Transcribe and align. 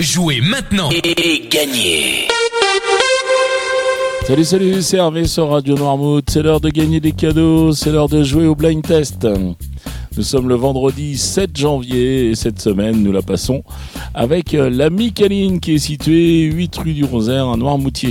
Jouez 0.00 0.40
maintenant 0.40 0.90
et 0.90 1.48
gagnez 1.48 2.26
Salut, 4.26 4.44
salut, 4.44 4.82
c'est 4.82 4.96
Hervé 4.96 5.24
sur 5.28 5.50
Radio 5.50 5.76
Noirmouth. 5.76 6.28
C'est 6.28 6.42
l'heure 6.42 6.60
de 6.60 6.68
gagner 6.68 6.98
des 6.98 7.12
cadeaux, 7.12 7.70
c'est 7.70 7.92
l'heure 7.92 8.08
de 8.08 8.24
jouer 8.24 8.44
au 8.46 8.56
blind 8.56 8.82
test. 8.82 9.24
Nous 10.16 10.22
sommes 10.24 10.48
le 10.48 10.56
vendredi 10.56 11.16
7 11.16 11.56
janvier 11.56 12.30
et 12.30 12.34
cette 12.34 12.60
semaine, 12.60 13.04
nous 13.04 13.12
la 13.12 13.22
passons 13.22 13.62
avec 14.14 14.54
euh, 14.54 14.68
la 14.68 14.90
Micaline 14.90 15.60
qui 15.60 15.74
est 15.74 15.78
située 15.78 16.42
8 16.42 16.76
rue 16.78 16.94
du 16.94 17.04
Rosaire 17.04 17.46
à 17.46 17.56
Noirmoutier. 17.56 18.10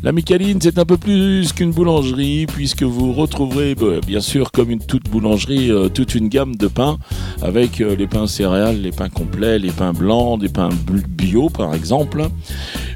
La 0.00 0.12
Micaline, 0.12 0.60
c'est 0.62 0.78
un 0.78 0.84
peu 0.84 0.96
plus 0.96 1.52
qu'une 1.52 1.72
boulangerie, 1.72 2.46
puisque 2.46 2.84
vous 2.84 3.12
retrouverez, 3.12 3.74
bah, 3.74 3.98
bien 4.06 4.20
sûr, 4.20 4.52
comme 4.52 4.70
une 4.70 4.78
toute 4.78 5.10
boulangerie, 5.10 5.72
euh, 5.72 5.88
toute 5.88 6.14
une 6.14 6.28
gamme 6.28 6.54
de 6.54 6.68
pains, 6.68 6.98
avec 7.42 7.80
euh, 7.80 7.96
les 7.96 8.06
pains 8.06 8.28
céréales, 8.28 8.80
les 8.80 8.92
pains 8.92 9.08
complets, 9.08 9.58
les 9.58 9.72
pains 9.72 9.92
blancs, 9.92 10.40
des 10.40 10.48
pains 10.48 10.68
bio, 11.08 11.48
par 11.48 11.74
exemple. 11.74 12.28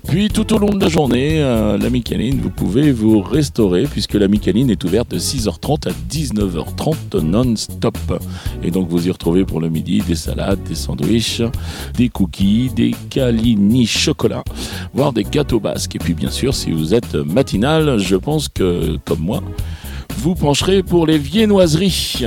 Puis 0.08 0.28
tout 0.28 0.52
au 0.52 0.58
long 0.58 0.70
de 0.70 0.80
la 0.80 0.88
journée, 0.88 1.42
euh, 1.42 1.78
la 1.78 1.88
Micaline, 1.88 2.40
vous 2.40 2.50
pouvez 2.50 2.92
vous 2.92 3.20
restaurer 3.20 3.84
puisque 3.84 4.14
la 4.14 4.26
Micaline 4.26 4.68
est 4.68 4.82
ouverte 4.84 5.10
de 5.10 5.18
6h30 5.18 5.88
à 5.88 5.92
19h30 6.10 7.20
non-stop. 7.22 7.96
Et 8.62 8.70
donc 8.70 8.88
vous 8.88 9.06
y 9.06 9.10
retrouvez 9.10 9.44
pour 9.44 9.60
le 9.60 9.70
midi 9.70 10.02
des 10.06 10.16
salades, 10.16 10.62
des 10.64 10.74
sandwichs, 10.74 11.42
des 11.96 12.08
cookies, 12.08 12.70
des 12.74 12.94
calini 13.10 13.86
chocolat, 13.86 14.42
voire 14.92 15.12
des 15.12 15.24
gâteaux 15.24 15.60
basques. 15.60 15.94
Et 15.94 15.98
puis 15.98 16.14
bien 16.14 16.30
sûr, 16.30 16.52
si 16.54 16.72
vous 16.72 16.91
êtes 16.94 17.14
matinal, 17.14 17.98
je 17.98 18.16
pense 18.16 18.48
que, 18.48 18.96
comme 19.04 19.20
moi, 19.20 19.42
vous 20.18 20.34
pencherez 20.34 20.82
pour 20.82 21.06
les 21.06 21.18
viennoiseries. 21.18 22.26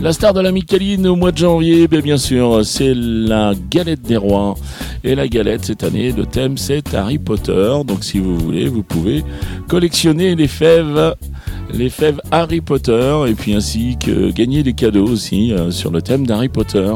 La 0.00 0.12
star 0.12 0.34
de 0.34 0.40
la 0.40 0.50
Micaline 0.50 1.06
au 1.06 1.16
mois 1.16 1.30
de 1.30 1.38
janvier, 1.38 1.86
ben, 1.86 2.00
bien 2.00 2.16
sûr, 2.16 2.64
c'est 2.64 2.92
la 2.94 3.52
galette 3.70 4.02
des 4.02 4.16
rois. 4.16 4.54
Et 5.04 5.14
la 5.14 5.28
galette, 5.28 5.64
cette 5.66 5.84
année, 5.84 6.12
le 6.12 6.26
thème, 6.26 6.58
c'est 6.58 6.94
Harry 6.94 7.18
Potter. 7.18 7.72
Donc, 7.86 8.02
si 8.02 8.18
vous 8.18 8.36
voulez, 8.36 8.66
vous 8.66 8.82
pouvez 8.82 9.24
collectionner 9.68 10.34
les 10.34 10.48
fèves, 10.48 11.14
les 11.72 11.90
fèves 11.90 12.20
Harry 12.32 12.60
Potter, 12.60 13.24
et 13.28 13.34
puis 13.34 13.54
ainsi 13.54 13.96
que 13.98 14.30
gagner 14.30 14.62
des 14.62 14.72
cadeaux 14.72 15.06
aussi 15.06 15.52
euh, 15.52 15.70
sur 15.70 15.90
le 15.90 16.02
thème 16.02 16.26
d'Harry 16.26 16.48
Potter. 16.48 16.92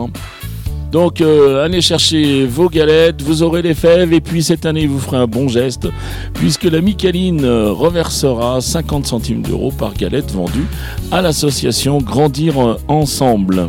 Donc 0.91 1.21
euh, 1.21 1.65
allez 1.65 1.83
chercher 1.83 2.47
vos 2.47 2.69
galettes, 2.69 3.21
vous 3.21 3.43
aurez 3.43 3.61
les 3.61 3.75
fèves 3.75 4.13
et 4.15 4.21
puis 4.21 4.43
cette 4.43 4.65
année 4.65 4.87
vous 4.87 4.99
ferez 4.99 5.19
un 5.19 5.27
bon 5.27 5.47
geste 5.47 5.89
puisque 6.33 6.65
la 6.65 6.81
Micaline 6.81 7.45
euh, 7.45 7.71
reversera 7.71 8.61
50 8.61 9.07
centimes 9.07 9.43
d'euros 9.43 9.71
par 9.71 9.93
galette 9.93 10.31
vendue 10.33 10.67
à 11.11 11.21
l'association 11.21 11.99
Grandir 11.99 12.79
Ensemble. 12.89 13.69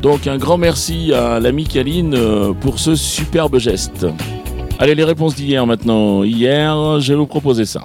Donc 0.00 0.28
un 0.28 0.38
grand 0.38 0.58
merci 0.58 1.12
à 1.12 1.40
la 1.40 1.50
Micaline 1.50 2.14
euh, 2.14 2.52
pour 2.52 2.78
ce 2.78 2.94
superbe 2.94 3.58
geste. 3.58 4.06
Allez 4.78 4.94
les 4.94 5.04
réponses 5.04 5.34
d'hier 5.34 5.66
maintenant. 5.66 6.22
Hier, 6.22 7.00
je 7.00 7.12
vais 7.12 7.18
vous 7.18 7.26
proposer 7.26 7.64
ça. 7.64 7.84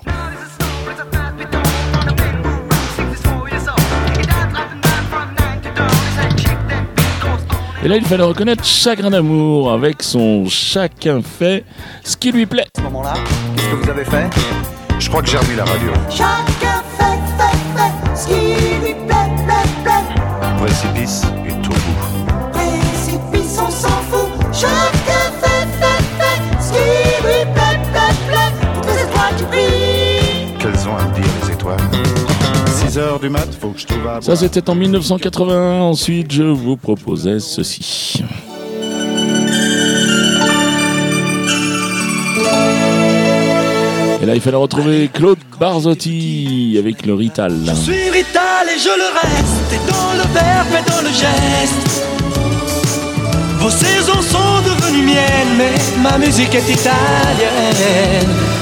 Et 7.86 7.88
là, 7.88 7.98
il 7.98 8.04
fallait 8.04 8.24
reconnaître 8.24 8.66
Chagrin 8.66 9.12
d'amour 9.12 9.72
avec 9.72 10.02
son 10.02 10.46
Chacun 10.50 11.22
fait 11.22 11.64
ce 12.04 12.18
qui 12.18 12.32
lui 12.32 12.48
plaît. 12.48 12.66
ce 12.76 12.82
moment-là, 12.82 13.14
qu'est-ce 13.56 13.70
que 13.70 13.76
vous 13.76 13.90
avez 13.92 14.04
fait? 14.04 14.28
Je 14.98 15.08
crois 15.08 15.22
que 15.22 15.28
j'ai 15.28 15.38
remis 15.38 15.56
la 15.56 15.66
radio. 15.66 15.92
Chacun 16.10 16.82
fait, 16.98 17.20
fait, 17.38 17.58
fait 17.78 18.18
ce 18.18 18.28
qui 18.28 18.34
lui 18.84 18.96
plaît, 19.06 19.30
plaît, 19.46 19.70
plaît. 19.84 20.56
Précipice 20.58 21.26
et 21.48 21.52
tout 21.62 21.70
bout. 21.70 22.54
Précipice, 22.54 23.60
on 23.62 23.70
s'en 23.70 23.90
fout. 24.10 24.32
Chacun 24.52 25.30
fait, 25.40 25.68
fait, 25.80 26.04
fait 26.18 26.42
ce 26.60 26.72
qui 26.72 27.28
lui 27.28 27.54
plaît, 27.54 27.80
plaît, 27.94 28.16
plaît. 28.28 28.52
Toutes 28.74 28.88
les 28.88 29.04
étoiles 29.04 29.36
qui 29.38 29.44
brillent. 29.44 30.58
Qu'elles 30.58 30.90
ont 30.90 30.98
à 30.98 31.04
me 31.04 31.14
dire 31.14 31.32
les 31.44 31.54
étoiles? 31.54 32.05
6 32.96 33.00
heures 33.00 33.20
du 33.20 33.28
mat, 33.28 33.46
faut 33.60 33.72
que 33.72 33.80
je 33.82 33.88
trouve 33.88 34.08
à 34.08 34.22
Ça, 34.22 34.38
c'était 34.38 34.70
en 34.70 34.76
1981. 34.76 35.82
Ensuite, 35.82 36.32
je 36.32 36.44
vous 36.44 36.78
proposais 36.78 37.42
ceci. 37.42 38.24
Et 44.22 44.26
là, 44.26 44.34
il 44.34 44.40
fallait 44.40 44.56
retrouver 44.56 45.10
Claude 45.14 45.40
Barzotti 45.60 46.78
avec 46.80 47.06
le 47.06 47.16
Rital. 47.16 47.54
Je 47.66 47.74
suis 47.74 48.10
Rital 48.12 48.70
et 48.74 48.80
je 48.80 48.88
le 48.88 49.10
reste, 49.20 49.74
et 49.74 49.92
dans 49.92 50.14
le 50.14 50.34
verbe 50.34 50.68
et 50.80 50.90
dans 50.90 51.02
le 51.02 51.10
geste. 51.10 52.06
Vos 53.60 53.72
saisons 53.72 54.22
sont 54.22 54.62
devenues 54.64 55.04
miennes, 55.04 55.58
mais 55.58 56.02
ma 56.02 56.18
musique 56.18 56.56
est 56.56 56.70
italienne. 56.70 58.55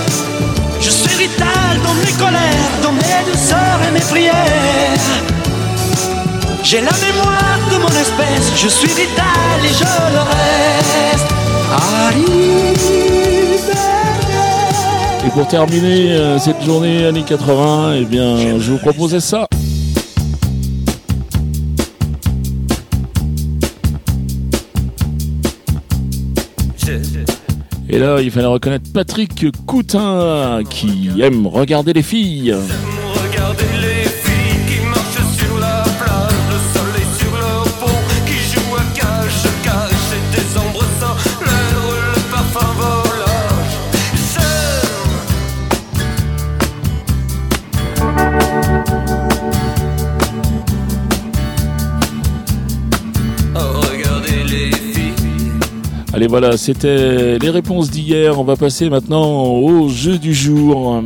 Je 0.85 0.89
suis 0.89 1.15
Rital 1.15 1.79
dans 1.81 1.93
mes 1.93 2.11
colères, 2.17 2.73
dans 2.83 2.91
mes 2.91 3.31
douceurs 3.31 3.79
et 3.87 3.91
mes 3.91 4.01
prières. 4.01 4.33
J'ai 6.61 6.81
la 6.81 6.91
mémoire 6.91 7.59
de 7.71 7.77
mon 7.77 7.87
espèce, 7.87 8.51
je 8.57 8.67
suis 8.67 8.89
Rital 8.89 9.59
et 9.63 9.73
je 9.73 9.83
le 9.83 10.19
reste. 10.19 11.33
Et 15.25 15.29
pour 15.29 15.47
terminer 15.47 16.11
euh, 16.11 16.37
cette 16.37 16.61
journée 16.61 17.05
années 17.05 17.23
80, 17.23 17.93
eh 18.01 18.05
bien, 18.05 18.59
je 18.59 18.71
vous 18.71 18.77
proposais 18.77 19.21
ça. 19.21 19.47
Et 27.93 27.99
là, 27.99 28.19
il 28.21 28.31
fallait 28.31 28.47
reconnaître 28.47 28.91
Patrick 28.91 29.45
Coutin 29.67 30.61
qui 30.67 31.11
aime 31.21 31.45
regarder 31.45 31.93
les 31.93 32.01
filles. 32.01 32.55
Allez, 56.23 56.29
voilà, 56.29 56.55
c'était 56.55 57.37
les 57.37 57.49
réponses 57.49 57.91
d'hier. 57.91 58.39
On 58.39 58.45
va 58.45 58.55
passer 58.55 58.89
maintenant 58.89 59.43
au 59.43 59.89
jeu 59.89 60.17
du 60.17 60.33
jour. 60.33 61.03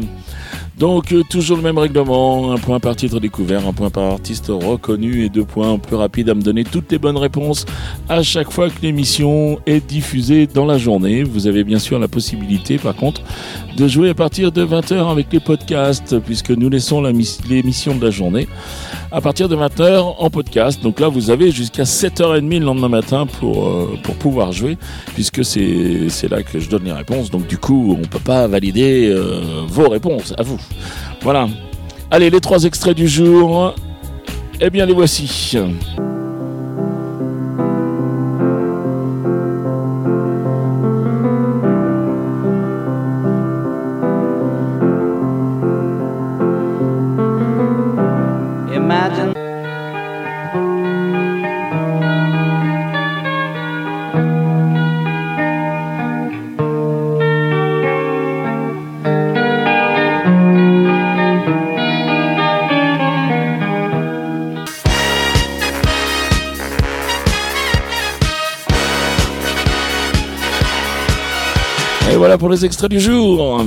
Donc, 0.78 1.12
euh, 1.12 1.24
toujours 1.28 1.58
le 1.58 1.64
même 1.64 1.78
règlement. 1.80 2.52
Un 2.52 2.58
point 2.58 2.80
par 2.80 2.96
titre 2.96 3.20
découvert, 3.20 3.68
un 3.68 3.74
point 3.74 3.90
par 3.90 4.04
artiste 4.12 4.48
reconnu 4.50 5.24
et 5.26 5.30
deux 5.30 5.44
points 5.44 5.80
plus 5.80 5.96
rapides 5.96 6.30
à 6.30 6.36
me 6.36 6.42
donner 6.44 6.64
toutes 6.64 6.92
les 6.92 7.00
bonnes 7.00 7.18
réponses 7.18 7.66
à 8.10 8.22
chaque 8.22 8.52
fois 8.52 8.70
que 8.70 8.80
l'émission 8.84 9.60
est 9.66 9.86
diffusée 9.86 10.46
dans 10.46 10.66
la 10.66 10.78
journée. 10.78 11.24
Vous 11.24 11.48
avez 11.48 11.64
bien 11.64 11.80
sûr 11.80 11.98
la 11.98 12.08
possibilité, 12.08 12.78
par 12.78 12.96
contre, 12.96 13.22
de 13.76 13.88
jouer 13.88 14.10
à 14.10 14.14
partir 14.14 14.52
de 14.52 14.64
20h 14.64 15.10
avec 15.10 15.34
les 15.34 15.40
podcasts, 15.40 16.20
puisque 16.20 16.52
nous 16.52 16.70
laissons 16.70 17.02
la 17.02 17.12
mis- 17.12 17.40
l'émission 17.50 17.96
de 17.96 18.06
la 18.06 18.12
journée 18.12 18.48
à 19.12 19.20
partir 19.20 19.50
de 19.50 19.56
20h 19.56 20.16
en 20.20 20.30
podcast. 20.30 20.84
Donc 20.84 21.00
là, 21.00 21.08
vous 21.08 21.32
avez 21.32 21.50
jusqu'à 21.50 21.84
7h30 21.86 22.60
le 22.60 22.66
lendemain 22.66 22.90
matin 22.90 23.26
pour, 23.26 23.68
euh, 23.68 23.98
pour 24.04 24.14
pouvoir 24.16 24.52
jouer, 24.52 24.78
puisque 25.16 25.44
c'est 25.44 26.30
là 26.30 26.44
que 26.44 26.60
je 26.60 26.70
donne 26.70 26.84
les 26.84 26.92
réponses. 26.92 27.32
Donc 27.32 27.48
du 27.48 27.58
coup, 27.58 27.98
on 28.00 28.06
peut 28.06 28.20
pas 28.20 28.46
valider 28.48 29.08
euh, 29.10 29.64
vos 29.68 29.90
réponses, 29.90 30.36
à 30.38 30.44
vous. 30.44 30.60
Voilà. 31.22 31.48
Allez, 32.12 32.30
les 32.30 32.40
trois 32.40 32.64
extraits 32.64 32.96
du 32.96 33.08
jour. 33.08 33.74
Eh 34.60 34.70
bien, 34.70 34.86
les 34.86 34.94
voici. 34.94 35.56
Voilà 72.18 72.38
pour 72.38 72.50
les 72.50 72.66
extraits 72.66 72.90
du 72.90 73.00
jour. 73.00 73.64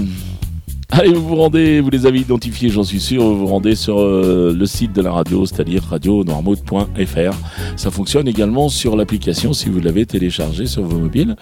Allez, 0.92 1.12
vous 1.12 1.28
vous 1.28 1.36
rendez, 1.36 1.80
vous 1.80 1.88
les 1.88 2.04
avez 2.04 2.18
identifiés, 2.18 2.68
j'en 2.68 2.82
suis 2.82 2.98
sûr, 2.98 3.22
vous 3.22 3.38
vous 3.38 3.46
rendez 3.46 3.76
sur 3.76 4.00
euh, 4.00 4.52
le 4.52 4.66
site 4.66 4.92
de 4.92 5.00
la 5.00 5.12
radio, 5.12 5.46
c'est-à-dire 5.46 5.84
radionoirmouth.fr. 5.84 7.32
Ça 7.76 7.90
fonctionne 7.92 8.26
également 8.26 8.68
sur 8.68 8.96
l'application 8.96 9.52
si 9.52 9.68
vous 9.68 9.78
l'avez 9.78 10.04
téléchargée 10.04 10.66
sur 10.66 10.82
vos 10.82 10.98
mobiles. 10.98 11.36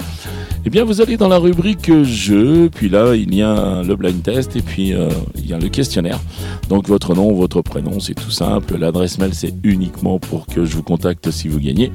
Eh 0.66 0.70
bien, 0.70 0.84
vous 0.84 1.00
allez 1.00 1.16
dans 1.16 1.28
la 1.28 1.38
rubrique 1.38 1.90
jeu, 2.02 2.68
puis 2.74 2.90
là, 2.90 3.14
il 3.14 3.34
y 3.34 3.40
a 3.42 3.82
le 3.82 3.96
blind 3.96 4.22
test 4.22 4.54
et 4.54 4.60
puis 4.60 4.92
euh, 4.92 5.08
il 5.36 5.46
y 5.48 5.54
a 5.54 5.58
le 5.58 5.68
questionnaire. 5.70 6.20
Donc, 6.68 6.86
votre 6.86 7.14
nom, 7.14 7.32
votre 7.32 7.62
prénom, 7.62 8.00
c'est 8.00 8.14
tout 8.14 8.30
simple. 8.30 8.76
L'adresse 8.76 9.16
mail, 9.18 9.32
c'est 9.32 9.54
uniquement 9.62 10.18
pour 10.18 10.44
que 10.46 10.66
je 10.66 10.76
vous 10.76 10.82
contacte 10.82 11.30
si 11.30 11.48
vous 11.48 11.58
gagnez. 11.58 11.90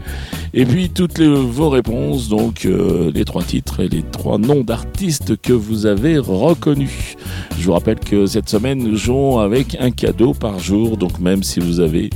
Et 0.56 0.66
puis, 0.66 0.90
toutes 0.90 1.20
les- 1.20 1.28
vos 1.28 1.70
réponses, 1.70 2.30
donc 2.30 2.66
euh, 2.66 3.12
les 3.14 3.26
trois 3.26 3.44
titres 3.44 3.80
et 3.82 3.90
les 3.90 4.02
trois 4.02 4.40
noms 4.40 4.64
d'artistes 4.64 5.40
que 5.40 5.54
vous 5.54 5.86
avez 5.86 6.18
reconnus. 6.18 7.16
Je 7.60 7.66
vous 7.68 7.74
rappelle 7.74 8.00
que 8.00 8.26
cette 8.26 8.50
semaine, 8.50 8.80
nous 8.80 8.98
jouons 8.98 9.40
avec 9.40 9.78
un 9.80 9.92
cadeau 9.92 10.34
par 10.34 10.60
jour. 10.60 10.98
Donc, 10.98 11.20
même 11.20 11.44
si 11.44 11.60
vous 11.62 11.80
avez 11.80 12.10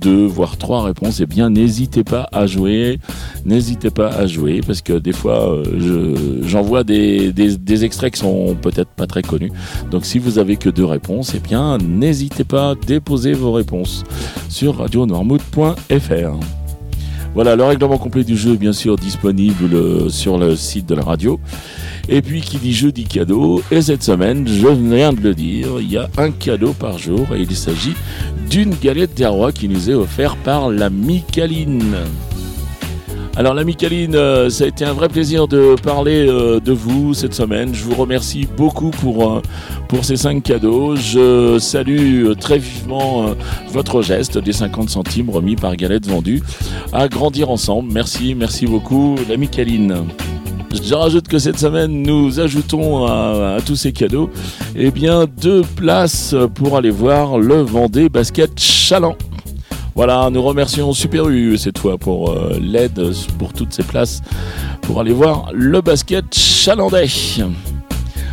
deux 0.00 0.26
voire 0.26 0.56
trois 0.56 0.82
réponses, 0.84 1.20
eh 1.20 1.26
bien 1.26 1.48
n'hésitez 1.50 2.02
pas 2.04 2.28
à 2.32 2.46
jouer, 2.46 2.98
n'hésitez 3.44 3.90
pas 3.90 4.08
à 4.08 4.26
jouer 4.26 4.60
parce 4.66 4.80
que 4.82 4.94
des 4.94 5.12
fois 5.12 5.48
euh, 5.52 5.62
je- 5.78 6.48
j'envoie 6.48 6.82
des 6.82 7.32
extraits 7.84 8.14
qui 8.14 8.20
sont 8.20 8.56
peut-être 8.60 8.90
pas 8.90 9.06
très 9.06 9.22
connus. 9.22 9.52
Donc 9.92 10.04
si 10.04 10.18
vous 10.18 10.38
avez 10.40 10.56
que 10.56 10.70
deux 10.70 10.84
réponses, 10.84 11.34
eh 11.36 11.40
bien 11.40 11.78
n'hésitez 11.78 12.42
pas 12.42 12.70
à 12.70 12.74
déposer 12.74 13.32
vos 13.32 13.52
réponses 13.52 14.02
sur 14.48 14.78
radionoirmouth.fr. 14.78 16.61
Voilà, 17.34 17.56
le 17.56 17.64
règlement 17.64 17.96
complet 17.96 18.24
du 18.24 18.36
jeu 18.36 18.56
bien 18.56 18.74
sûr 18.74 18.96
disponible 18.96 19.74
euh, 19.74 20.08
sur 20.10 20.36
le 20.36 20.54
site 20.54 20.86
de 20.86 20.94
la 20.94 21.02
radio. 21.02 21.40
Et 22.08 22.20
puis 22.20 22.42
qui 22.42 22.58
dit 22.58 22.74
jeu 22.74 22.92
dit 22.92 23.04
cadeau. 23.04 23.62
Et 23.70 23.80
cette 23.80 24.02
semaine, 24.02 24.46
je 24.46 24.68
viens 24.68 25.12
de 25.12 25.20
le 25.20 25.34
dire, 25.34 25.68
il 25.80 25.90
y 25.90 25.96
a 25.96 26.08
un 26.18 26.30
cadeau 26.30 26.72
par 26.72 26.98
jour 26.98 27.26
et 27.34 27.40
il 27.40 27.56
s'agit 27.56 27.94
d'une 28.50 28.74
galette 28.74 29.14
des 29.14 29.26
rois 29.26 29.52
qui 29.52 29.68
nous 29.68 29.88
est 29.88 29.94
offerte 29.94 30.36
par 30.44 30.68
la 30.68 30.90
Micaline. 30.90 31.96
Alors 33.34 33.54
la 33.54 33.64
Micaline, 33.64 34.14
euh, 34.14 34.50
ça 34.50 34.64
a 34.64 34.66
été 34.66 34.84
un 34.84 34.92
vrai 34.92 35.08
plaisir 35.08 35.48
de 35.48 35.74
parler 35.82 36.26
euh, 36.28 36.60
de 36.60 36.72
vous 36.72 37.14
cette 37.14 37.32
semaine. 37.32 37.74
Je 37.74 37.82
vous 37.82 37.94
remercie 37.94 38.46
beaucoup 38.58 38.90
pour, 38.90 39.32
euh, 39.32 39.42
ces 40.02 40.16
cinq 40.16 40.42
cadeaux. 40.42 40.96
Je 40.96 41.58
salue 41.58 42.32
très 42.38 42.58
vivement 42.58 43.26
votre 43.70 44.02
geste 44.02 44.38
des 44.38 44.52
50 44.52 44.90
centimes 44.90 45.30
remis 45.30 45.56
par 45.56 45.76
Galette 45.76 46.06
Vendue. 46.06 46.42
À 46.92 47.08
grandir 47.08 47.50
ensemble. 47.50 47.92
Merci, 47.92 48.34
merci 48.34 48.66
beaucoup 48.66 49.16
la 49.28 49.36
Micaline. 49.36 49.96
Je 50.72 50.94
rajoute 50.94 51.28
que 51.28 51.38
cette 51.38 51.58
semaine, 51.58 52.02
nous 52.02 52.40
ajoutons 52.40 53.06
à, 53.06 53.56
à 53.58 53.60
tous 53.60 53.76
ces 53.76 53.92
cadeaux 53.92 54.30
eh 54.74 54.90
bien, 54.90 55.26
deux 55.40 55.62
places 55.76 56.34
pour 56.54 56.76
aller 56.78 56.90
voir 56.90 57.38
le 57.38 57.60
Vendée 57.60 58.08
Basket 58.08 58.58
Chaland. 58.58 59.16
Voilà, 59.94 60.30
nous 60.30 60.42
remercions 60.42 60.92
Super 60.92 61.28
U 61.28 61.56
cette 61.58 61.78
fois 61.78 61.98
pour 61.98 62.30
euh, 62.30 62.58
l'aide 62.60 63.00
pour 63.38 63.52
toutes 63.52 63.72
ces 63.72 63.82
places 63.82 64.22
pour 64.82 65.00
aller 65.00 65.12
voir 65.12 65.50
le 65.52 65.80
basket 65.80 66.34
chalandais. 66.34 67.08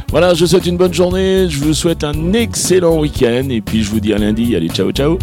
Voilà, 0.09 0.33
je 0.33 0.41
vous 0.41 0.47
souhaite 0.47 0.65
une 0.65 0.77
bonne 0.77 0.93
journée, 0.93 1.47
je 1.49 1.59
vous 1.59 1.73
souhaite 1.73 2.03
un 2.03 2.33
excellent 2.33 2.97
week-end 2.99 3.47
et 3.49 3.61
puis 3.61 3.83
je 3.83 3.91
vous 3.91 3.99
dis 3.99 4.13
à 4.13 4.17
lundi. 4.17 4.55
Allez, 4.55 4.69
ciao 4.69 4.91
ciao 4.91 5.19